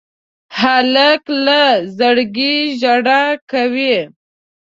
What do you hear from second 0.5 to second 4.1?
هلک له زړګي ژړا کوي.